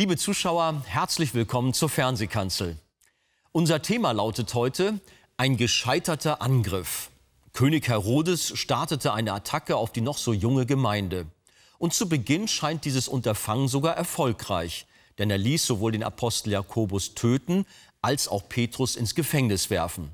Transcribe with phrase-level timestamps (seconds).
[0.00, 2.78] Liebe Zuschauer, herzlich willkommen zur Fernsehkanzel.
[3.52, 4.98] Unser Thema lautet heute
[5.36, 7.10] ein gescheiterter Angriff.
[7.52, 11.26] König Herodes startete eine Attacke auf die noch so junge Gemeinde.
[11.76, 14.86] Und zu Beginn scheint dieses Unterfangen sogar erfolgreich,
[15.18, 17.66] denn er ließ sowohl den Apostel Jakobus töten
[18.00, 20.12] als auch Petrus ins Gefängnis werfen.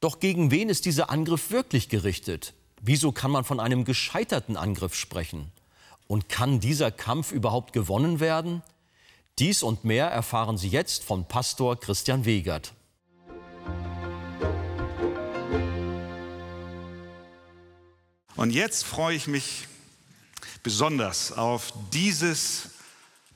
[0.00, 2.54] Doch gegen wen ist dieser Angriff wirklich gerichtet?
[2.80, 5.52] Wieso kann man von einem gescheiterten Angriff sprechen?
[6.08, 8.64] Und kann dieser Kampf überhaupt gewonnen werden?
[9.38, 12.74] Dies und mehr erfahren Sie jetzt von Pastor Christian Wegert.
[18.36, 19.68] Und jetzt freue ich mich
[20.62, 22.70] besonders auf dieses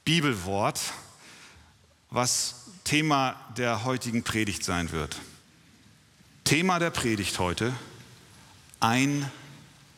[0.04, 0.80] Bibelwort,
[2.10, 5.16] was Thema der heutigen Predigt sein wird.
[6.44, 7.72] Thema der Predigt heute,
[8.80, 9.30] ein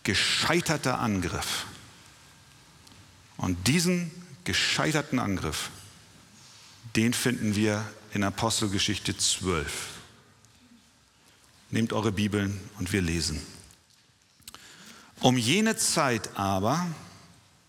[0.05, 1.67] gescheiterter Angriff.
[3.37, 4.11] Und diesen
[4.45, 5.71] gescheiterten Angriff,
[6.99, 9.71] den finden wir in Apostelgeschichte 12.
[11.71, 13.41] Nehmt eure Bibeln und wir lesen.
[15.21, 16.85] Um jene Zeit aber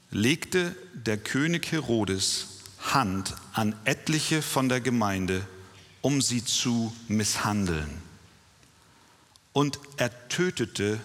[0.10, 2.48] legte der König Herodes
[2.80, 5.48] Hand an etliche von der Gemeinde,
[6.02, 8.02] um sie zu misshandeln.
[9.54, 11.00] Und er tötete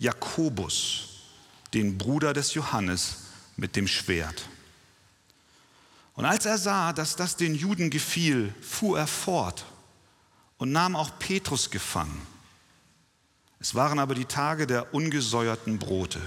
[0.00, 1.20] Jakobus,
[1.72, 3.18] den Bruder des Johannes,
[3.56, 4.48] mit dem Schwert.
[6.20, 9.64] Und als er sah, dass das den Juden gefiel, fuhr er fort
[10.58, 12.20] und nahm auch Petrus gefangen.
[13.58, 16.20] Es waren aber die Tage der ungesäuerten Brote.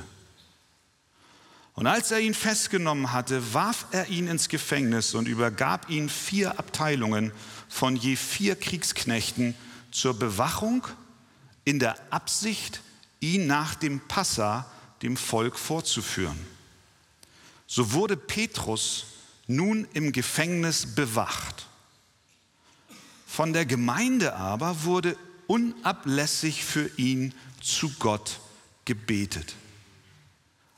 [1.76, 6.58] Und als er ihn festgenommen hatte, warf er ihn ins Gefängnis und übergab ihn vier
[6.58, 7.32] Abteilungen
[7.70, 9.54] von je vier Kriegsknechten
[9.92, 10.88] zur Bewachung
[11.66, 12.82] in der Absicht,
[13.20, 14.66] ihn nach dem Passa
[15.04, 16.40] dem Volk vorzuführen.
[17.68, 19.06] So wurde Petrus
[19.48, 21.68] nun im Gefängnis bewacht.
[23.28, 25.18] Von der Gemeinde aber wurde
[25.48, 28.40] unablässig für ihn zu Gott
[28.86, 29.56] gebetet.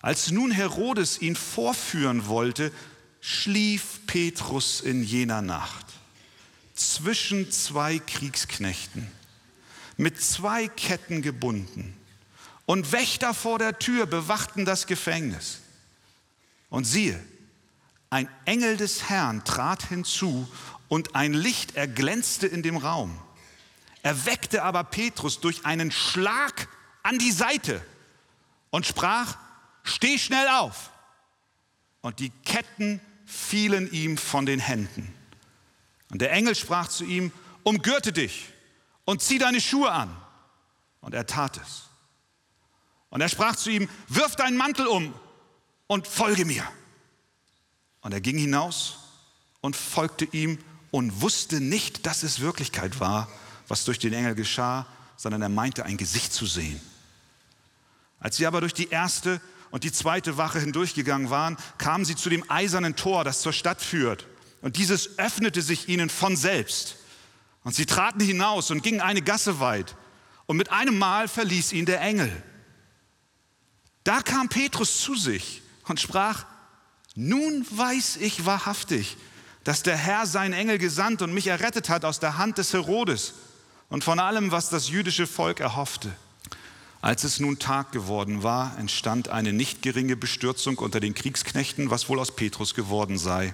[0.02, 2.72] Als nun Herodes ihn vorführen wollte,
[3.22, 5.86] schlief Petrus in jener Nacht
[6.76, 9.10] zwischen zwei Kriegsknechten,
[9.98, 11.96] mit zwei Ketten gebunden.
[12.66, 15.60] Und Wächter vor der Tür bewachten das Gefängnis.
[16.70, 17.20] Und siehe,
[18.10, 20.48] ein Engel des Herrn trat hinzu
[20.88, 23.18] und ein Licht erglänzte in dem Raum.
[24.04, 26.68] Er weckte aber Petrus durch einen Schlag
[27.04, 27.84] an die Seite
[28.70, 29.38] und sprach,
[29.84, 30.92] steh schnell auf.
[32.02, 35.14] Und die Ketten fielen ihm von den Händen.
[36.12, 37.32] Und der Engel sprach zu ihm,
[37.64, 38.50] umgürte dich
[39.06, 40.16] und zieh deine Schuhe an.
[41.02, 41.90] Und er tat es.
[43.10, 45.14] Und er sprach zu ihm, wirf deinen Mantel um
[45.88, 46.68] und folge mir.
[48.06, 49.00] Und er ging hinaus
[49.62, 50.60] und folgte ihm
[50.92, 53.28] und wusste nicht, dass es Wirklichkeit war,
[53.68, 54.86] was durch den Engel geschah,
[55.18, 56.80] sondern er meinte ein Gesicht zu sehen.
[58.20, 62.30] Als sie aber durch die erste und die zweite Wache hindurchgegangen waren, kamen sie zu
[62.30, 64.28] dem eisernen Tor, das zur Stadt führt.
[64.62, 66.98] Und dieses öffnete sich ihnen von selbst.
[67.64, 69.96] Und sie traten hinaus und gingen eine Gasse weit.
[70.46, 72.32] Und mit einem Mal verließ ihn der Engel.
[74.04, 76.46] Da kam Petrus zu sich und sprach,
[77.16, 79.18] nun weiß ich wahrhaftig,
[79.64, 83.34] dass der Herr seinen Engel gesandt und mich errettet hat aus der Hand des Herodes
[83.90, 86.12] und von allem, was das jüdische Volk erhoffte.
[87.02, 92.10] Als es nun Tag geworden war, entstand eine nicht geringe Bestürzung unter den Kriegsknechten, was
[92.10, 93.54] wohl aus Petrus geworden sei.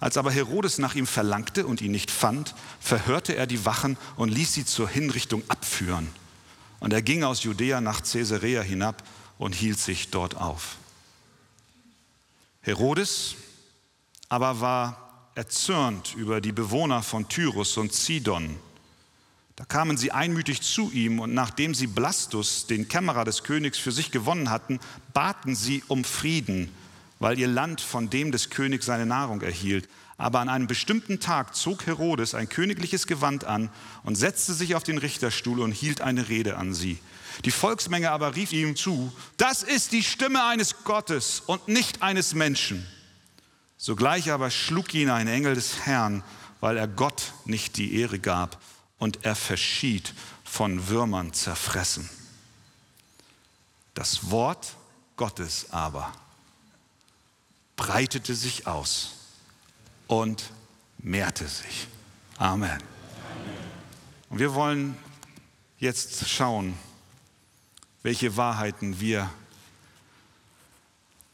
[0.00, 4.28] Als aber Herodes nach ihm verlangte und ihn nicht fand, verhörte er die Wachen und
[4.28, 6.08] ließ sie zur Hinrichtung abführen.
[6.80, 9.02] Und er ging aus Judäa nach Caesarea hinab
[9.38, 10.76] und hielt sich dort auf.
[12.62, 13.34] Herodes
[14.28, 18.56] aber war erzürnt über die Bewohner von Tyrus und Sidon.
[19.56, 23.92] Da kamen sie einmütig zu ihm und nachdem sie Blastus, den Kämmerer des Königs, für
[23.92, 24.80] sich gewonnen hatten,
[25.12, 26.74] baten sie um Frieden,
[27.22, 29.88] weil ihr Land von dem des Königs seine Nahrung erhielt.
[30.18, 33.70] Aber an einem bestimmten Tag zog Herodes ein königliches Gewand an
[34.02, 36.98] und setzte sich auf den Richterstuhl und hielt eine Rede an sie.
[37.44, 42.34] Die Volksmenge aber rief ihm zu, das ist die Stimme eines Gottes und nicht eines
[42.34, 42.84] Menschen.
[43.76, 46.24] Sogleich aber schlug ihn ein Engel des Herrn,
[46.58, 48.60] weil er Gott nicht die Ehre gab
[48.98, 52.10] und er verschied von Würmern zerfressen.
[53.94, 54.74] Das Wort
[55.16, 56.12] Gottes aber
[57.82, 59.14] breitete sich aus
[60.06, 60.52] und
[60.98, 61.88] mehrte sich.
[62.38, 62.78] Amen.
[64.30, 64.96] Und wir wollen
[65.80, 66.78] jetzt schauen,
[68.04, 69.28] welche Wahrheiten wir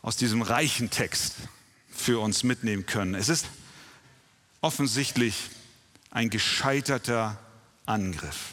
[0.00, 1.34] aus diesem reichen Text
[1.90, 3.14] für uns mitnehmen können.
[3.14, 3.44] Es ist
[4.62, 5.50] offensichtlich
[6.10, 7.38] ein gescheiterter
[7.84, 8.52] Angriff.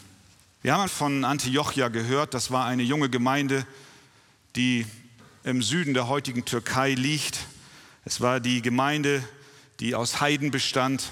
[0.63, 3.65] Wir haben von Antiochia gehört, das war eine junge Gemeinde,
[4.57, 4.85] die
[5.45, 7.39] im Süden der heutigen Türkei liegt.
[8.07, 9.27] Es war die Gemeinde,
[9.79, 11.11] die aus Heiden bestand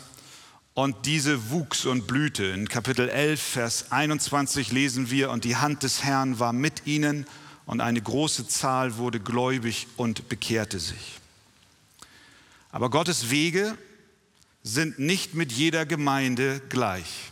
[0.75, 2.45] und diese wuchs und blühte.
[2.45, 7.25] In Kapitel 11, Vers 21 lesen wir, und die Hand des Herrn war mit ihnen
[7.65, 11.19] und eine große Zahl wurde gläubig und bekehrte sich.
[12.71, 13.75] Aber Gottes Wege
[14.61, 17.31] sind nicht mit jeder Gemeinde gleich.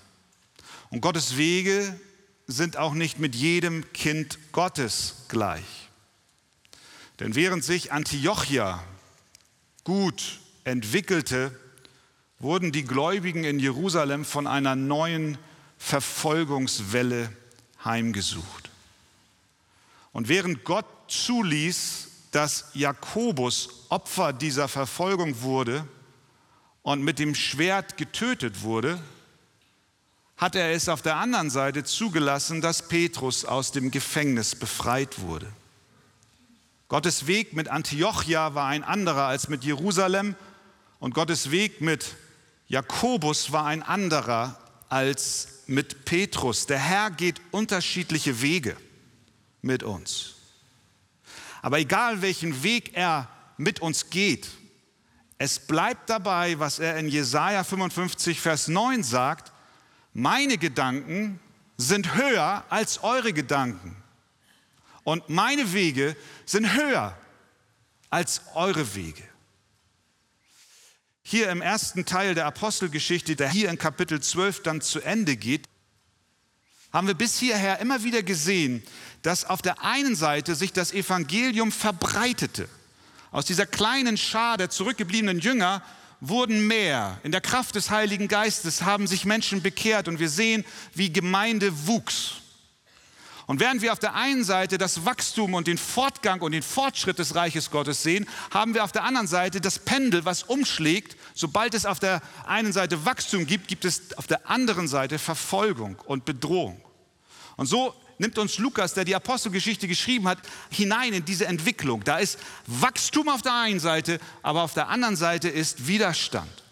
[0.89, 1.99] Und Gottes Wege
[2.47, 5.87] sind auch nicht mit jedem Kind Gottes gleich.
[7.19, 8.83] Denn während sich Antiochia
[9.83, 11.51] gut entwickelte,
[12.39, 15.37] wurden die Gläubigen in Jerusalem von einer neuen
[15.77, 17.31] Verfolgungswelle
[17.83, 18.69] heimgesucht.
[20.11, 25.85] Und während Gott zuließ, dass Jakobus Opfer dieser Verfolgung wurde
[26.81, 29.01] und mit dem Schwert getötet wurde,
[30.37, 35.51] hat er es auf der anderen Seite zugelassen, dass Petrus aus dem Gefängnis befreit wurde.
[36.91, 40.35] Gottes Weg mit Antiochia war ein anderer als mit Jerusalem
[40.99, 42.17] und Gottes Weg mit
[42.67, 44.59] Jakobus war ein anderer
[44.89, 46.65] als mit Petrus.
[46.65, 48.75] Der Herr geht unterschiedliche Wege
[49.61, 50.35] mit uns.
[51.61, 54.49] Aber egal welchen Weg er mit uns geht,
[55.37, 59.53] es bleibt dabei, was er in Jesaja 55, Vers 9 sagt:
[60.11, 61.39] Meine Gedanken
[61.77, 63.95] sind höher als eure Gedanken.
[65.03, 66.15] Und meine Wege
[66.45, 67.17] sind höher
[68.09, 69.23] als eure Wege.
[71.23, 75.65] Hier im ersten Teil der Apostelgeschichte, der hier in Kapitel 12 dann zu Ende geht,
[76.91, 78.83] haben wir bis hierher immer wieder gesehen,
[79.21, 82.67] dass auf der einen Seite sich das Evangelium verbreitete.
[83.31, 85.81] Aus dieser kleinen Schar der zurückgebliebenen Jünger
[86.19, 87.19] wurden mehr.
[87.23, 91.87] In der Kraft des Heiligen Geistes haben sich Menschen bekehrt und wir sehen, wie Gemeinde
[91.87, 92.40] wuchs.
[93.51, 97.19] Und während wir auf der einen Seite das Wachstum und den Fortgang und den Fortschritt
[97.19, 101.17] des Reiches Gottes sehen, haben wir auf der anderen Seite das Pendel, was umschlägt.
[101.33, 105.97] Sobald es auf der einen Seite Wachstum gibt, gibt es auf der anderen Seite Verfolgung
[106.05, 106.79] und Bedrohung.
[107.57, 110.37] Und so nimmt uns Lukas, der die Apostelgeschichte geschrieben hat,
[110.69, 112.05] hinein in diese Entwicklung.
[112.05, 116.63] Da ist Wachstum auf der einen Seite, aber auf der anderen Seite ist Widerstand.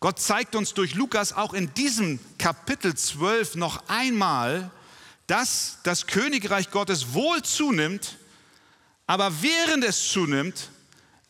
[0.00, 4.72] Gott zeigt uns durch Lukas auch in diesem Kapitel 12 noch einmal,
[5.30, 8.18] dass das Königreich Gottes wohl zunimmt,
[9.06, 10.70] aber während es zunimmt,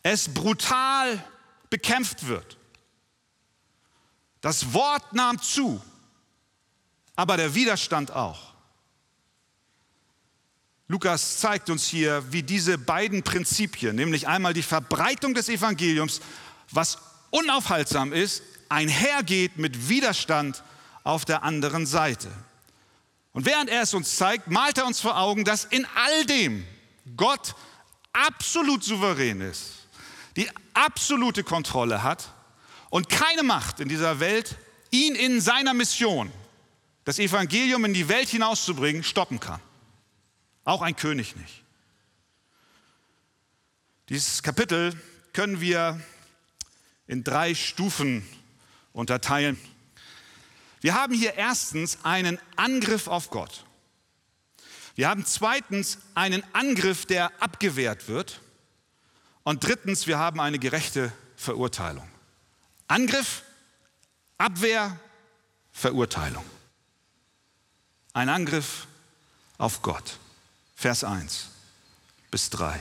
[0.01, 1.23] es brutal
[1.69, 2.57] bekämpft wird.
[4.41, 5.79] Das Wort nahm zu,
[7.15, 8.55] aber der Widerstand auch.
[10.87, 16.21] Lukas zeigt uns hier, wie diese beiden Prinzipien, nämlich einmal die Verbreitung des Evangeliums,
[16.71, 16.97] was
[17.29, 20.63] unaufhaltsam ist, einhergeht mit Widerstand
[21.03, 22.31] auf der anderen Seite.
[23.33, 26.65] Und während er es uns zeigt, malt er uns vor Augen, dass in all dem
[27.15, 27.55] Gott
[28.13, 29.87] absolut souverän ist,
[30.35, 32.33] die absolute Kontrolle hat
[32.89, 34.57] und keine Macht in dieser Welt
[34.91, 36.31] ihn in seiner Mission,
[37.05, 39.61] das Evangelium in die Welt hinauszubringen, stoppen kann.
[40.63, 41.63] Auch ein König nicht.
[44.09, 44.93] Dieses Kapitel
[45.31, 46.01] können wir
[47.07, 48.27] in drei Stufen
[48.91, 49.57] unterteilen.
[50.81, 53.65] Wir haben hier erstens einen Angriff auf Gott.
[54.95, 58.41] Wir haben zweitens einen Angriff, der abgewehrt wird.
[59.43, 62.07] Und drittens, wir haben eine gerechte Verurteilung.
[62.87, 63.43] Angriff,
[64.37, 64.99] Abwehr,
[65.71, 66.45] Verurteilung.
[68.13, 68.87] Ein Angriff
[69.57, 70.17] auf Gott.
[70.75, 71.49] Vers 1
[72.31, 72.79] bis 3.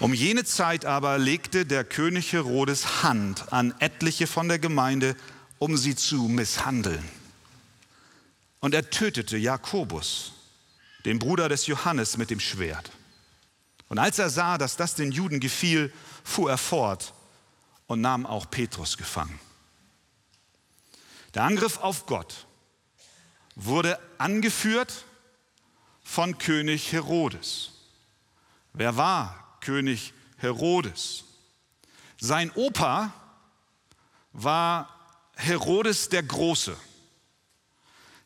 [0.00, 5.16] Um jene Zeit aber legte der König Herodes Hand an etliche von der Gemeinde,
[5.58, 7.08] um sie zu misshandeln.
[8.60, 10.32] Und er tötete Jakobus,
[11.04, 12.90] den Bruder des Johannes, mit dem Schwert.
[13.88, 15.92] Und als er sah, dass das den Juden gefiel,
[16.24, 17.14] fuhr er fort
[17.86, 19.38] und nahm auch Petrus gefangen.
[21.34, 22.46] Der Angriff auf Gott
[23.54, 25.04] wurde angeführt
[26.02, 27.72] von König Herodes.
[28.72, 31.24] Wer war König Herodes?
[32.20, 33.12] Sein Opa
[34.32, 34.97] war
[35.38, 36.76] Herodes der Große.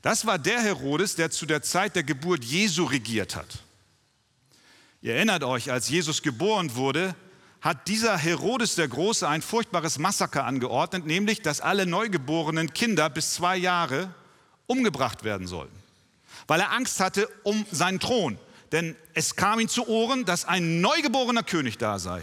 [0.02, 3.62] Das war der Herodes, der zu der Zeit der Geburt Jesu regiert hat.
[5.00, 7.14] Ihr erinnert euch, als Jesus geboren wurde,
[7.60, 13.34] hat dieser Herodes der Große ein furchtbares Massaker angeordnet, nämlich dass alle neugeborenen Kinder bis
[13.34, 14.12] zwei Jahre
[14.66, 15.82] umgebracht werden sollten
[16.46, 18.38] weil er Angst hatte um seinen Thron.
[18.72, 22.22] Denn es kam ihm zu Ohren, dass ein neugeborener König da sei.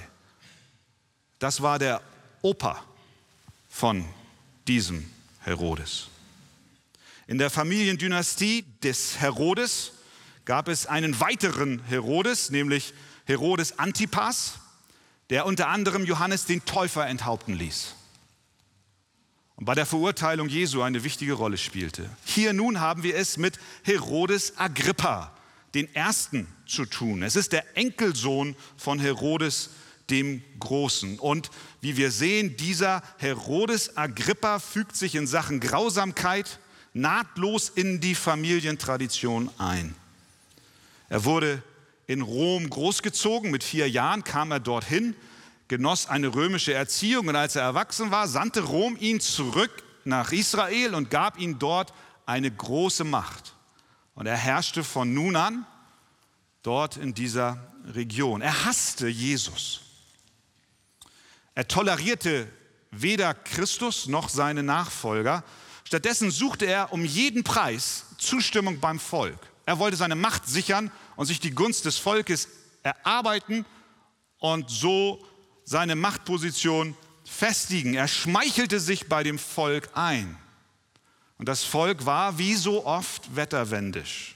[1.38, 2.02] Das war der
[2.42, 2.84] Opa
[3.70, 4.06] von
[4.70, 5.06] diesem
[5.42, 6.08] Herodes.
[7.28, 9.92] In der Familiendynastie des Herodes
[10.46, 12.94] gab es einen weiteren Herodes, nämlich
[13.26, 14.54] Herodes Antipas,
[15.30, 17.96] der unter anderem Johannes den Täufer enthaupten ließ
[19.60, 22.10] und bei der Verurteilung Jesu eine wichtige Rolle spielte.
[22.24, 25.36] Hier nun haben wir es mit Herodes Agrippa,
[25.74, 27.24] den Ersten, zu tun.
[27.24, 29.72] Es ist der Enkelsohn von Herodes
[30.10, 31.20] dem Großen.
[31.20, 31.50] Und
[31.82, 36.60] wie wir sehen, dieser Herodes Agrippa fügt sich in Sachen Grausamkeit
[36.94, 39.96] nahtlos in die Familientradition ein.
[41.10, 41.64] Er wurde
[42.08, 45.16] in Rom großgezogen, mit vier Jahren kam er dorthin
[45.70, 50.96] genoss eine römische Erziehung und als er erwachsen war, sandte Rom ihn zurück nach Israel
[50.96, 51.94] und gab ihm dort
[52.26, 53.54] eine große Macht.
[54.16, 55.66] Und er herrschte von nun an
[56.64, 58.42] dort in dieser Region.
[58.42, 59.82] Er hasste Jesus.
[61.56, 62.48] Er tolerierte
[62.92, 65.44] weder Christus noch seine Nachfolger.
[65.84, 69.40] Stattdessen suchte er um jeden Preis Zustimmung beim Volk.
[69.66, 72.48] Er wollte seine Macht sichern und sich die Gunst des Volkes
[72.84, 73.66] erarbeiten
[74.40, 75.24] und so
[75.64, 77.94] seine Machtposition festigen.
[77.94, 80.38] Er schmeichelte sich bei dem Volk ein.
[81.38, 84.36] Und das Volk war wie so oft wetterwendisch.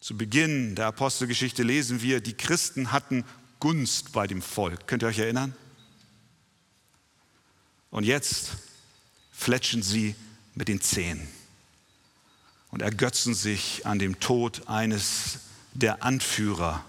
[0.00, 3.24] Zu Beginn der Apostelgeschichte lesen wir, die Christen hatten
[3.60, 4.86] Gunst bei dem Volk.
[4.86, 5.54] Könnt ihr euch erinnern?
[7.90, 8.50] Und jetzt
[9.32, 10.14] fletschen sie
[10.54, 11.26] mit den Zähnen
[12.70, 15.38] und ergötzen sich an dem Tod eines
[15.72, 16.84] der Anführer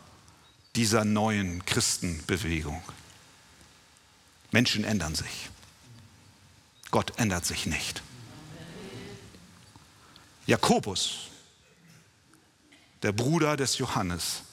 [0.75, 2.81] dieser neuen Christenbewegung.
[4.51, 5.49] Menschen ändern sich.
[6.91, 8.01] Gott ändert sich nicht.
[10.45, 11.27] Jakobus,
[13.03, 14.43] der Bruder des Johannes,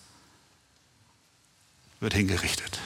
[2.00, 2.80] wird hingerichtet.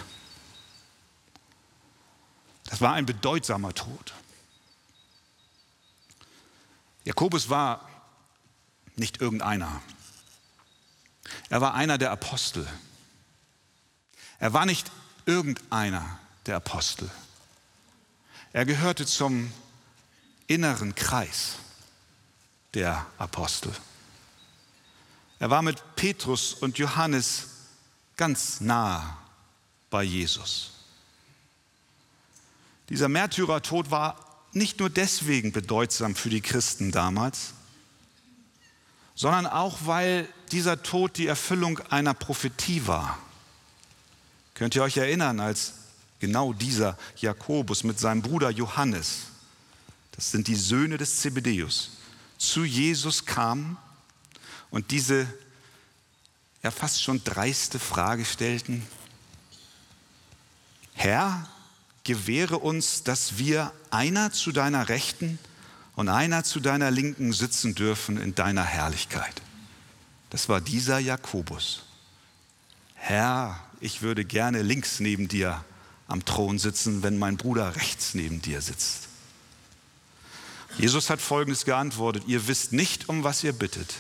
[2.78, 4.14] Das war ein bedeutsamer Tod.
[7.02, 7.88] Jakobus war
[8.94, 9.82] nicht irgendeiner.
[11.48, 12.68] Er war einer der Apostel.
[14.38, 14.92] Er war nicht
[15.26, 17.10] irgendeiner der Apostel.
[18.52, 19.52] Er gehörte zum
[20.46, 21.54] inneren Kreis
[22.74, 23.74] der Apostel.
[25.40, 27.48] Er war mit Petrus und Johannes
[28.14, 29.18] ganz nah
[29.90, 30.77] bei Jesus.
[32.88, 34.16] Dieser Märtyrertod war
[34.52, 37.52] nicht nur deswegen bedeutsam für die Christen damals,
[39.14, 43.18] sondern auch, weil dieser Tod die Erfüllung einer Prophetie war.
[44.54, 45.74] Könnt ihr euch erinnern, als
[46.20, 49.26] Genau dieser Jakobus mit seinem Bruder Johannes,
[50.12, 51.90] das sind die Söhne des Zebedeus,
[52.38, 53.76] zu Jesus kam
[54.70, 55.32] und diese
[56.62, 58.84] ja fast schon dreiste Frage stellten,
[60.94, 61.48] Herr,
[62.08, 65.38] gewähre uns, dass wir einer zu deiner Rechten
[65.94, 69.42] und einer zu deiner Linken sitzen dürfen in deiner Herrlichkeit.
[70.30, 71.82] Das war dieser Jakobus.
[72.94, 75.62] Herr, ich würde gerne links neben dir
[76.06, 79.08] am Thron sitzen, wenn mein Bruder rechts neben dir sitzt.
[80.78, 83.96] Jesus hat Folgendes geantwortet, ihr wisst nicht, um was ihr bittet.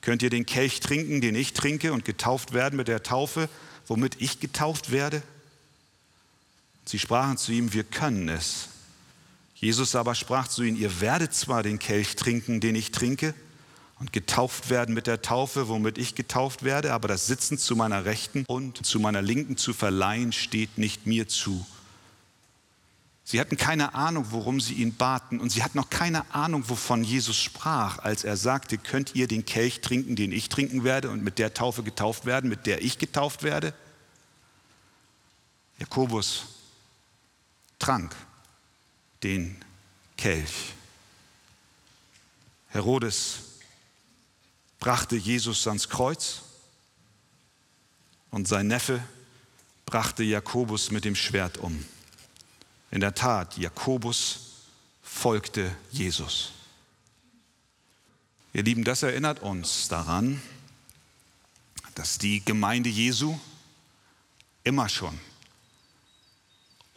[0.00, 3.48] Könnt ihr den Kelch trinken, den ich trinke, und getauft werden mit der Taufe,
[3.86, 5.22] womit ich getauft werde?
[6.86, 8.68] Sie sprachen zu ihm, wir können es.
[9.56, 13.34] Jesus aber sprach zu ihnen, ihr werdet zwar den Kelch trinken, den ich trinke,
[13.98, 18.04] und getauft werden mit der Taufe, womit ich getauft werde, aber das Sitzen zu meiner
[18.04, 21.66] Rechten und zu meiner Linken zu verleihen, steht nicht mir zu.
[23.24, 27.02] Sie hatten keine Ahnung, worum sie ihn baten und sie hatten auch keine Ahnung, wovon
[27.02, 31.24] Jesus sprach, als er sagte, könnt ihr den Kelch trinken, den ich trinken werde und
[31.24, 33.72] mit der Taufe getauft werden, mit der ich getauft werde?
[35.78, 36.44] Jakobus
[37.78, 38.14] trank
[39.22, 39.56] den
[40.16, 40.72] Kelch.
[42.68, 43.40] Herodes
[44.78, 46.42] brachte Jesus ans Kreuz
[48.30, 49.02] und sein Neffe
[49.86, 51.84] brachte Jakobus mit dem Schwert um.
[52.90, 54.40] In der Tat, Jakobus
[55.02, 56.52] folgte Jesus.
[58.52, 60.40] Ihr Lieben, das erinnert uns daran,
[61.94, 63.38] dass die Gemeinde Jesu
[64.64, 65.18] immer schon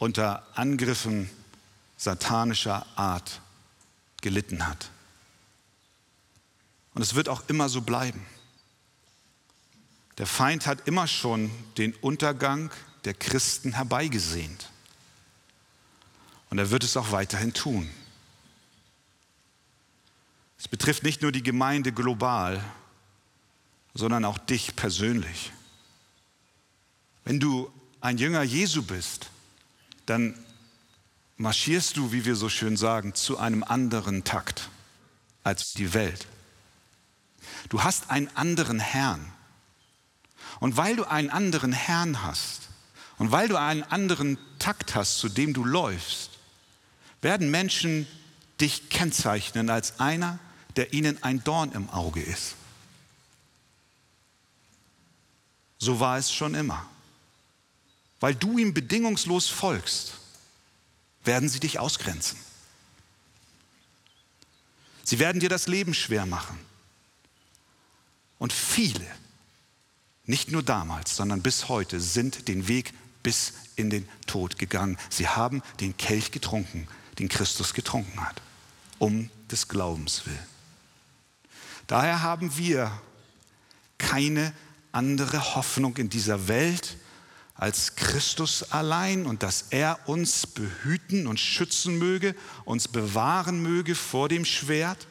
[0.00, 1.30] unter Angriffen
[1.96, 3.40] satanischer Art
[4.22, 4.90] gelitten hat.
[6.94, 8.24] Und es wird auch immer so bleiben.
[10.18, 12.70] Der Feind hat immer schon den Untergang
[13.04, 14.70] der Christen herbeigesehnt.
[16.48, 17.88] Und er wird es auch weiterhin tun.
[20.58, 22.64] Es betrifft nicht nur die Gemeinde global,
[23.92, 25.52] sondern auch dich persönlich.
[27.24, 29.30] Wenn du ein Jünger Jesu bist,
[30.10, 30.34] dann
[31.36, 34.68] marschierst du, wie wir so schön sagen, zu einem anderen Takt
[35.44, 36.26] als die Welt.
[37.68, 39.32] Du hast einen anderen Herrn.
[40.58, 42.68] Und weil du einen anderen Herrn hast
[43.18, 46.38] und weil du einen anderen Takt hast, zu dem du läufst,
[47.22, 48.06] werden Menschen
[48.60, 50.38] dich kennzeichnen als einer,
[50.76, 52.56] der ihnen ein Dorn im Auge ist.
[55.78, 56.86] So war es schon immer.
[58.20, 60.12] Weil du ihm bedingungslos folgst,
[61.24, 62.38] werden sie dich ausgrenzen.
[65.04, 66.58] Sie werden dir das Leben schwer machen.
[68.38, 69.06] Und viele,
[70.24, 74.98] nicht nur damals, sondern bis heute, sind den Weg bis in den Tod gegangen.
[75.08, 76.86] Sie haben den Kelch getrunken,
[77.18, 78.40] den Christus getrunken hat,
[78.98, 80.38] um des Glaubens willen.
[81.86, 82.92] Daher haben wir
[83.98, 84.54] keine
[84.92, 86.96] andere Hoffnung in dieser Welt
[87.60, 94.30] als Christus allein und dass er uns behüten und schützen möge, uns bewahren möge vor
[94.30, 95.06] dem Schwert.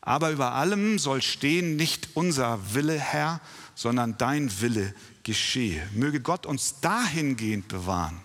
[0.00, 3.40] Aber über allem soll stehen nicht unser Wille, Herr,
[3.76, 5.88] sondern dein Wille geschehe.
[5.94, 8.20] Möge Gott uns dahingehend bewahren,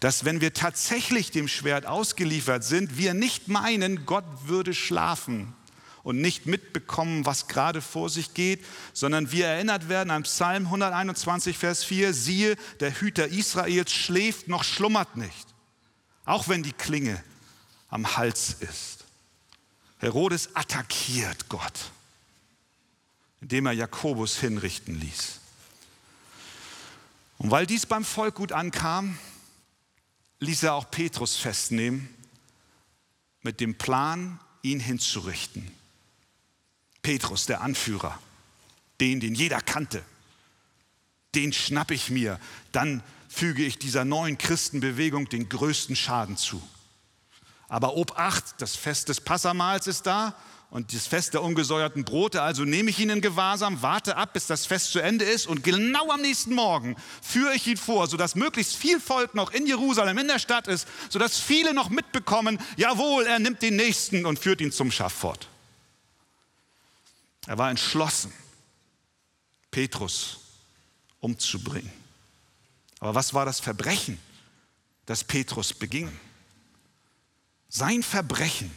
[0.00, 5.52] dass wenn wir tatsächlich dem Schwert ausgeliefert sind, wir nicht meinen, Gott würde schlafen
[6.02, 11.58] und nicht mitbekommen, was gerade vor sich geht, sondern wir erinnert werden an Psalm 121,
[11.58, 15.46] Vers 4, siehe, der Hüter Israels schläft noch schlummert nicht,
[16.24, 17.22] auch wenn die Klinge
[17.88, 19.04] am Hals ist.
[19.98, 21.90] Herodes attackiert Gott,
[23.40, 25.40] indem er Jakobus hinrichten ließ.
[27.36, 29.18] Und weil dies beim Volk gut ankam,
[30.40, 32.08] ließ er auch Petrus festnehmen
[33.42, 35.70] mit dem Plan, ihn hinzurichten.
[37.02, 38.18] Petrus, der Anführer,
[39.00, 40.02] den, den jeder kannte,
[41.34, 42.38] den schnappe ich mir,
[42.72, 46.60] dann füge ich dieser neuen Christenbewegung den größten Schaden zu.
[47.68, 50.34] Aber Obacht, das Fest des Passamals ist da
[50.70, 54.48] und das Fest der ungesäuerten Brote, also nehme ich ihn in Gewahrsam, warte ab, bis
[54.48, 58.34] das Fest zu Ende ist und genau am nächsten Morgen führe ich ihn vor, sodass
[58.34, 63.24] möglichst viel Volk noch in Jerusalem, in der Stadt ist, sodass viele noch mitbekommen, jawohl,
[63.26, 65.46] er nimmt den Nächsten und führt ihn zum Schafott.
[67.46, 68.32] Er war entschlossen,
[69.70, 70.38] Petrus
[71.20, 71.92] umzubringen.
[72.98, 74.18] Aber was war das Verbrechen,
[75.06, 76.10] das Petrus beging?
[77.68, 78.70] Sein Verbrechen,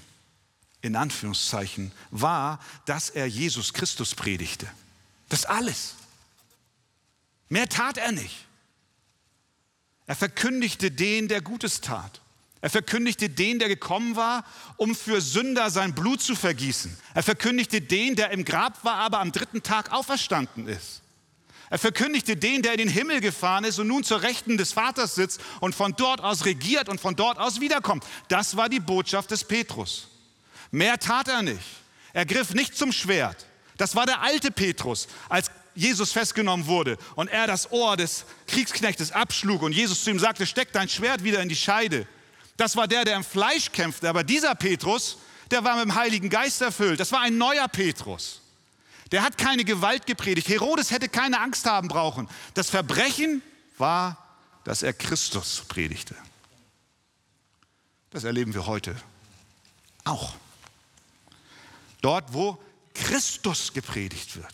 [0.81, 4.69] in Anführungszeichen, war, dass er Jesus Christus predigte.
[5.29, 5.95] Das alles.
[7.49, 8.45] Mehr tat er nicht.
[10.05, 12.21] Er verkündigte den, der Gutes tat.
[12.63, 14.45] Er verkündigte den, der gekommen war,
[14.77, 16.97] um für Sünder sein Blut zu vergießen.
[17.13, 21.01] Er verkündigte den, der im Grab war, aber am dritten Tag auferstanden ist.
[21.69, 25.15] Er verkündigte den, der in den Himmel gefahren ist und nun zur Rechten des Vaters
[25.15, 28.05] sitzt und von dort aus regiert und von dort aus wiederkommt.
[28.29, 30.07] Das war die Botschaft des Petrus.
[30.71, 31.59] Mehr tat er nicht.
[32.13, 33.45] Er griff nicht zum Schwert.
[33.75, 39.11] Das war der alte Petrus, als Jesus festgenommen wurde und er das Ohr des Kriegsknechtes
[39.11, 42.07] abschlug und Jesus zu ihm sagte, steck dein Schwert wieder in die Scheide.
[42.57, 44.09] Das war der, der im Fleisch kämpfte.
[44.09, 45.17] Aber dieser Petrus,
[45.51, 46.99] der war mit dem Heiligen Geist erfüllt.
[46.99, 48.41] Das war ein neuer Petrus.
[49.11, 50.47] Der hat keine Gewalt gepredigt.
[50.47, 52.27] Herodes hätte keine Angst haben brauchen.
[52.53, 53.41] Das Verbrechen
[53.77, 54.17] war,
[54.63, 56.15] dass er Christus predigte.
[58.09, 58.95] Das erleben wir heute
[60.03, 60.33] auch.
[62.01, 62.61] Dort, wo
[62.93, 64.53] Christus gepredigt wird,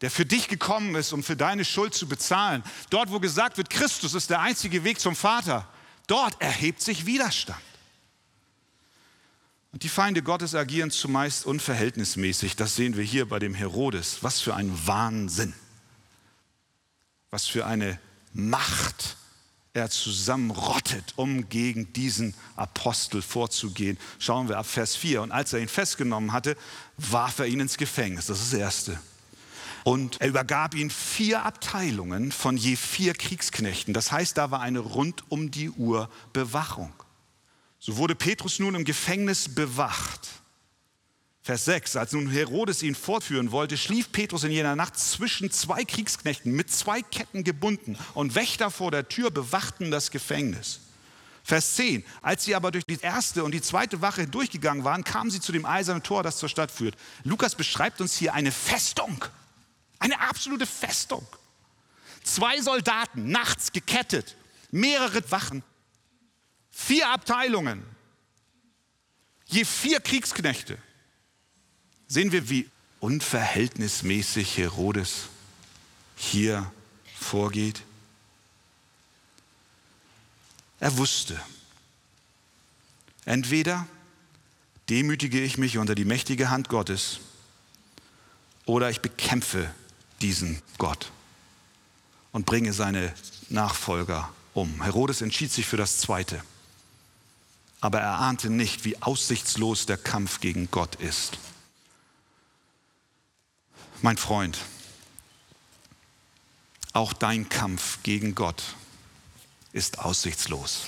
[0.00, 2.62] der für dich gekommen ist, um für deine Schuld zu bezahlen.
[2.90, 5.68] Dort, wo gesagt wird, Christus ist der einzige Weg zum Vater.
[6.08, 7.62] Dort erhebt sich Widerstand.
[9.72, 12.56] Und die Feinde Gottes agieren zumeist unverhältnismäßig.
[12.56, 14.18] Das sehen wir hier bei dem Herodes.
[14.22, 15.54] Was für ein Wahnsinn.
[17.30, 18.00] Was für eine
[18.32, 19.16] Macht
[19.74, 23.98] er zusammenrottet, um gegen diesen Apostel vorzugehen.
[24.18, 25.22] Schauen wir ab Vers 4.
[25.22, 26.56] Und als er ihn festgenommen hatte,
[26.96, 28.26] warf er ihn ins Gefängnis.
[28.26, 28.98] Das ist das Erste.
[29.84, 33.94] Und er übergab ihn vier Abteilungen von je vier Kriegsknechten.
[33.94, 36.92] Das heißt, da war eine rund um die Uhr Bewachung.
[37.78, 40.28] So wurde Petrus nun im Gefängnis bewacht.
[41.48, 45.82] Vers 6, als nun Herodes ihn fortführen wollte, schlief Petrus in jener Nacht zwischen zwei
[45.82, 50.80] Kriegsknechten mit zwei Ketten gebunden und Wächter vor der Tür bewachten das Gefängnis.
[51.42, 55.30] Vers 10, als sie aber durch die erste und die zweite Wache durchgegangen waren, kamen
[55.30, 56.94] sie zu dem eisernen Tor, das zur Stadt führt.
[57.24, 59.24] Lukas beschreibt uns hier eine Festung.
[59.98, 61.26] Eine absolute Festung.
[62.22, 64.36] Zwei Soldaten, nachts gekettet,
[64.70, 65.62] mehrere Wachen,
[66.70, 67.82] vier Abteilungen,
[69.46, 70.78] je vier Kriegsknechte.
[72.06, 72.68] Sehen wir, wie
[73.00, 75.28] unverhältnismäßig Herodes
[76.16, 76.70] hier
[77.18, 77.82] vorgeht.
[80.80, 81.40] Er wusste,
[83.24, 83.86] entweder
[84.88, 87.20] demütige ich mich unter die mächtige Hand Gottes
[88.64, 89.74] oder ich bekämpfe
[90.20, 91.10] diesen Gott
[92.32, 93.14] und bringe seine
[93.48, 94.82] Nachfolger um.
[94.82, 96.42] Herodes entschied sich für das Zweite,
[97.80, 101.38] aber er ahnte nicht, wie aussichtslos der Kampf gegen Gott ist.
[104.02, 104.58] Mein Freund,
[106.92, 108.62] auch dein Kampf gegen Gott
[109.72, 110.86] ist aussichtslos.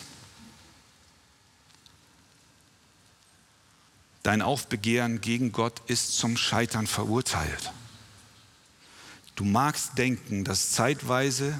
[4.23, 7.73] Dein Aufbegehren gegen Gott ist zum Scheitern verurteilt.
[9.37, 11.59] Du magst denken, dass zeitweise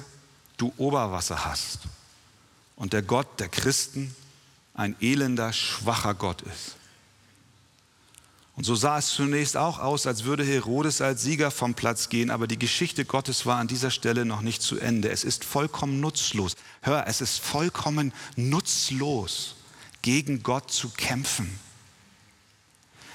[0.57, 1.79] du Oberwasser hast
[2.75, 4.15] und der Gott der Christen
[4.73, 6.75] ein elender, schwacher Gott ist.
[8.55, 12.29] Und so sah es zunächst auch aus, als würde Herodes als Sieger vom Platz gehen,
[12.29, 15.09] aber die Geschichte Gottes war an dieser Stelle noch nicht zu Ende.
[15.09, 16.55] Es ist vollkommen nutzlos.
[16.81, 19.55] Hör, es ist vollkommen nutzlos,
[20.01, 21.59] gegen Gott zu kämpfen.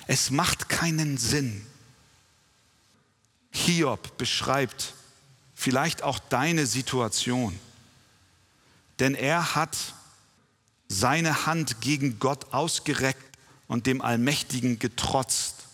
[0.06, 1.66] Es macht keinen Sinn.
[3.56, 4.94] Hiob beschreibt
[5.54, 7.58] vielleicht auch deine Situation,
[8.98, 9.76] denn er hat
[10.88, 15.64] seine Hand gegen Gott ausgereckt und dem Allmächtigen getrotzt.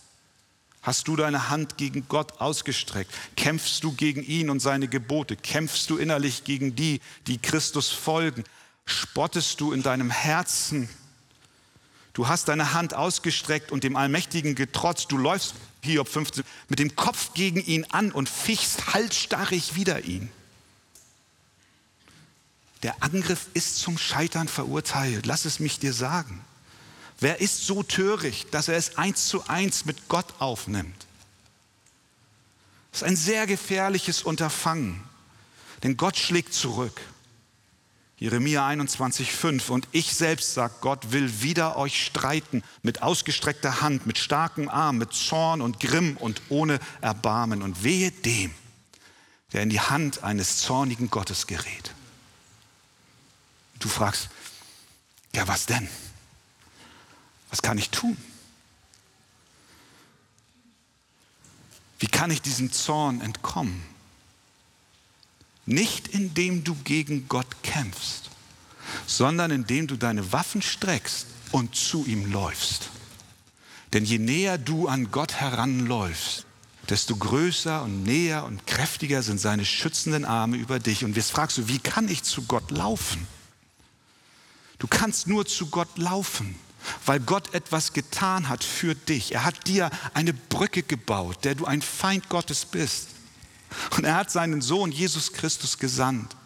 [0.80, 3.12] Hast du deine Hand gegen Gott ausgestreckt?
[3.36, 5.36] Kämpfst du gegen ihn und seine Gebote?
[5.36, 8.44] Kämpfst du innerlich gegen die, die Christus folgen?
[8.84, 10.88] Spottest du in deinem Herzen
[12.12, 15.10] Du hast deine Hand ausgestreckt und dem Allmächtigen getrotzt.
[15.10, 20.30] Du läufst, Hiob 15, mit dem Kopf gegen ihn an und fichst halsstarrig wider ihn.
[22.82, 25.26] Der Angriff ist zum Scheitern verurteilt.
[25.26, 26.44] Lass es mich dir sagen.
[27.18, 31.06] Wer ist so töricht, dass er es eins zu eins mit Gott aufnimmt?
[32.90, 35.02] Das ist ein sehr gefährliches Unterfangen,
[35.82, 37.00] denn Gott schlägt zurück.
[38.22, 44.16] Jeremia 21,5 und ich selbst, sagt Gott, will wieder euch streiten mit ausgestreckter Hand, mit
[44.16, 47.62] starkem Arm, mit Zorn und Grimm und ohne Erbarmen.
[47.62, 48.54] Und wehe dem,
[49.52, 51.96] der in die Hand eines zornigen Gottes gerät.
[53.80, 54.28] Du fragst,
[55.34, 55.88] ja was denn?
[57.50, 58.16] Was kann ich tun?
[61.98, 63.91] Wie kann ich diesem Zorn entkommen?
[65.66, 68.30] Nicht indem du gegen Gott kämpfst,
[69.06, 72.90] sondern indem du deine Waffen streckst und zu ihm läufst.
[73.92, 76.46] Denn je näher du an Gott heranläufst,
[76.88, 81.04] desto größer und näher und kräftiger sind seine schützenden Arme über dich.
[81.04, 83.26] Und jetzt fragst du, wie kann ich zu Gott laufen?
[84.78, 86.56] Du kannst nur zu Gott laufen,
[87.06, 89.32] weil Gott etwas getan hat für dich.
[89.32, 93.08] Er hat dir eine Brücke gebaut, der du ein Feind Gottes bist.
[93.96, 96.36] Und er hat seinen Sohn Jesus Christus gesandt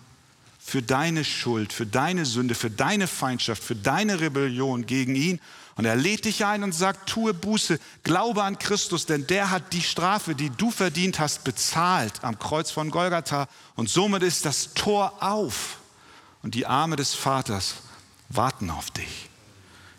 [0.58, 5.40] für deine Schuld, für deine Sünde, für deine Feindschaft, für deine Rebellion gegen ihn.
[5.76, 9.72] Und er lädt dich ein und sagt, tue Buße, glaube an Christus, denn der hat
[9.72, 13.46] die Strafe, die du verdient hast, bezahlt am Kreuz von Golgatha.
[13.76, 15.78] Und somit ist das Tor auf.
[16.42, 17.74] Und die Arme des Vaters
[18.28, 19.28] warten auf dich.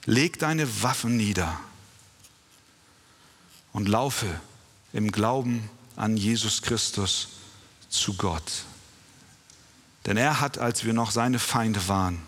[0.06, 1.58] Leg deine Waffen nieder
[3.72, 4.28] und laufe
[4.92, 7.28] im Glauben an Jesus Christus
[7.90, 8.64] zu Gott.
[10.06, 12.22] Denn er hat, als wir noch seine Feinde waren,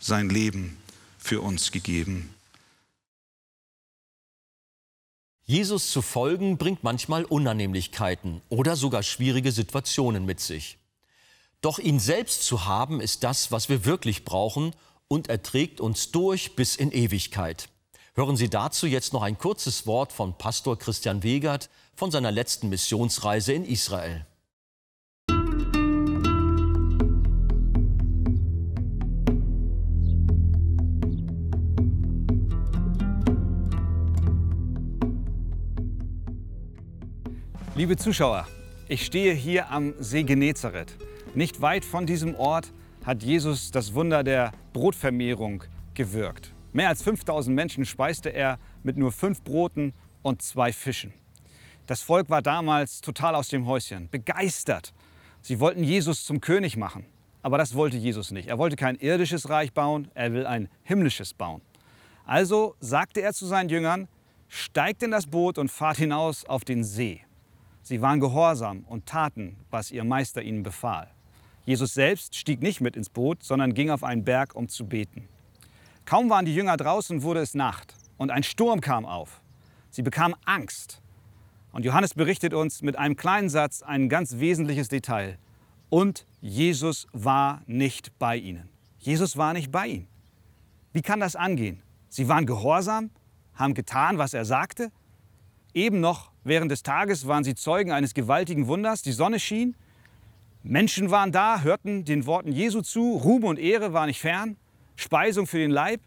[0.00, 0.76] sein Leben
[1.18, 2.34] für uns gegeben.
[5.44, 10.78] Jesus zu folgen bringt manchmal Unannehmlichkeiten oder sogar schwierige Situationen mit sich.
[11.60, 14.74] Doch ihn selbst zu haben, ist das, was wir wirklich brauchen
[15.08, 17.68] und er trägt uns durch bis in Ewigkeit.
[18.14, 22.68] Hören Sie dazu jetzt noch ein kurzes Wort von Pastor Christian Wegert von seiner letzten
[22.68, 24.26] Missionsreise in Israel.
[37.74, 38.46] Liebe Zuschauer,
[38.88, 40.96] ich stehe hier am See Genezareth.
[41.34, 42.72] Nicht weit von diesem Ort
[43.04, 46.52] hat Jesus das Wunder der Brotvermehrung gewirkt.
[46.72, 51.14] Mehr als 5000 Menschen speiste er mit nur fünf Broten und zwei Fischen.
[51.92, 54.94] Das Volk war damals total aus dem Häuschen, begeistert.
[55.42, 57.04] Sie wollten Jesus zum König machen.
[57.42, 58.48] Aber das wollte Jesus nicht.
[58.48, 61.60] Er wollte kein irdisches Reich bauen, er will ein himmlisches bauen.
[62.24, 64.08] Also sagte er zu seinen Jüngern,
[64.48, 67.20] steigt in das Boot und fahrt hinaus auf den See.
[67.82, 71.10] Sie waren gehorsam und taten, was ihr Meister ihnen befahl.
[71.66, 75.28] Jesus selbst stieg nicht mit ins Boot, sondern ging auf einen Berg, um zu beten.
[76.06, 79.42] Kaum waren die Jünger draußen, wurde es Nacht und ein Sturm kam auf.
[79.90, 81.01] Sie bekamen Angst.
[81.72, 85.38] Und Johannes berichtet uns mit einem kleinen Satz ein ganz wesentliches Detail.
[85.88, 88.68] Und Jesus war nicht bei ihnen.
[88.98, 90.08] Jesus war nicht bei ihnen.
[90.92, 91.82] Wie kann das angehen?
[92.10, 93.10] Sie waren gehorsam,
[93.54, 94.92] haben getan, was er sagte.
[95.72, 99.00] Eben noch während des Tages waren sie Zeugen eines gewaltigen Wunders.
[99.00, 99.74] Die Sonne schien,
[100.62, 104.56] Menschen waren da, hörten den Worten Jesu zu, Ruhm und Ehre war nicht fern,
[104.94, 106.02] Speisung für den Leib.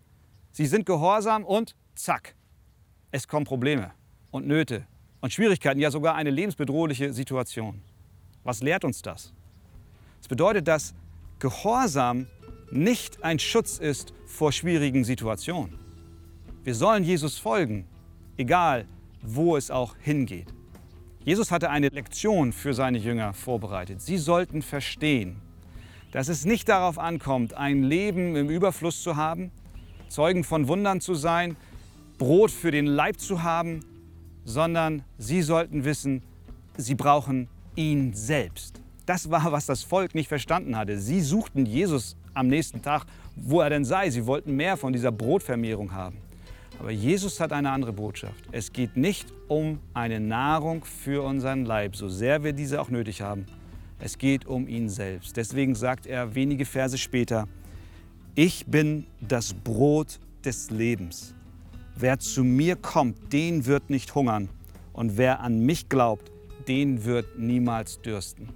[0.51, 2.35] Sie sind gehorsam und zack,
[3.11, 3.91] es kommen Probleme
[4.31, 4.85] und Nöte
[5.21, 7.81] und Schwierigkeiten, ja sogar eine lebensbedrohliche Situation.
[8.43, 9.33] Was lehrt uns das?
[10.21, 10.93] Es bedeutet, dass
[11.39, 12.27] Gehorsam
[12.71, 15.77] nicht ein Schutz ist vor schwierigen Situationen.
[16.63, 17.85] Wir sollen Jesus folgen,
[18.37, 18.85] egal
[19.21, 20.53] wo es auch hingeht.
[21.23, 24.01] Jesus hatte eine Lektion für seine Jünger vorbereitet.
[24.01, 25.41] Sie sollten verstehen,
[26.11, 29.51] dass es nicht darauf ankommt, ein Leben im Überfluss zu haben,
[30.07, 31.57] Zeugen von Wundern zu sein,
[32.17, 33.81] Brot für den Leib zu haben,
[34.45, 36.21] sondern sie sollten wissen,
[36.77, 38.79] sie brauchen ihn selbst.
[39.05, 40.97] Das war, was das Volk nicht verstanden hatte.
[40.99, 43.05] Sie suchten Jesus am nächsten Tag,
[43.35, 44.09] wo er denn sei.
[44.09, 46.17] Sie wollten mehr von dieser Brotvermehrung haben.
[46.79, 48.43] Aber Jesus hat eine andere Botschaft.
[48.51, 53.21] Es geht nicht um eine Nahrung für unseren Leib, so sehr wir diese auch nötig
[53.21, 53.45] haben.
[53.99, 55.37] Es geht um ihn selbst.
[55.37, 57.47] Deswegen sagt er wenige Verse später,
[58.35, 61.33] ich bin das Brot des Lebens.
[61.97, 64.49] Wer zu mir kommt, den wird nicht hungern.
[64.91, 66.29] Und wer an mich glaubt,
[66.67, 68.49] den wird niemals dürsten.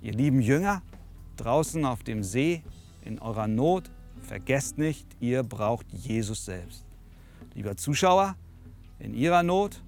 [0.00, 0.82] Ihr lieben Jünger,
[1.36, 2.62] draußen auf dem See,
[3.04, 3.90] in eurer Not,
[4.22, 6.84] vergesst nicht, ihr braucht Jesus selbst.
[7.54, 8.36] Lieber Zuschauer,
[8.98, 9.82] in Ihrer Not,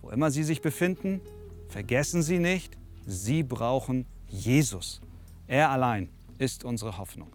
[0.00, 1.20] wo immer Sie sich befinden,
[1.68, 5.00] vergessen Sie nicht, Sie brauchen Jesus.
[5.46, 6.08] Er allein
[6.38, 7.28] ist unsere Hoffnung.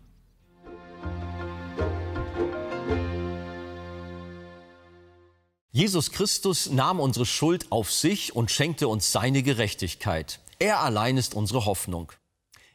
[5.75, 10.39] Jesus Christus nahm unsere Schuld auf sich und schenkte uns seine Gerechtigkeit.
[10.59, 12.11] Er allein ist unsere Hoffnung.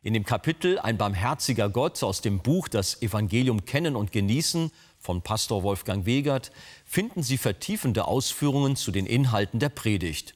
[0.03, 5.23] In dem Kapitel Ein barmherziger Gott aus dem Buch Das Evangelium kennen und genießen von
[5.23, 6.51] Pastor Wolfgang Wegert
[6.85, 10.35] finden Sie vertiefende Ausführungen zu den Inhalten der Predigt.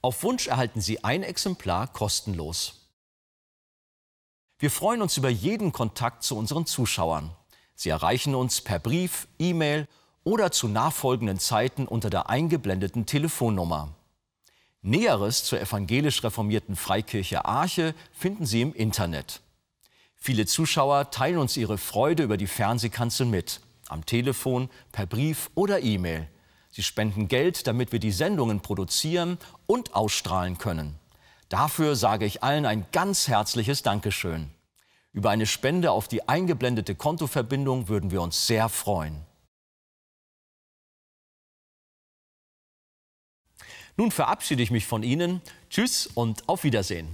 [0.00, 2.92] Auf Wunsch erhalten Sie ein Exemplar kostenlos.
[4.60, 7.34] Wir freuen uns über jeden Kontakt zu unseren Zuschauern.
[7.74, 9.88] Sie erreichen uns per Brief, E-Mail
[10.26, 13.94] oder zu nachfolgenden Zeiten unter der eingeblendeten Telefonnummer.
[14.82, 19.40] Näheres zur evangelisch reformierten Freikirche Arche finden Sie im Internet.
[20.16, 25.80] Viele Zuschauer teilen uns ihre Freude über die Fernsehkanzel mit am Telefon, per Brief oder
[25.80, 26.26] E-Mail.
[26.72, 30.98] Sie spenden Geld, damit wir die Sendungen produzieren und ausstrahlen können.
[31.48, 34.50] Dafür sage ich allen ein ganz herzliches Dankeschön.
[35.12, 39.24] Über eine Spende auf die eingeblendete Kontoverbindung würden wir uns sehr freuen.
[43.96, 45.40] Nun verabschiede ich mich von Ihnen.
[45.70, 47.08] Tschüss und auf Wiedersehen.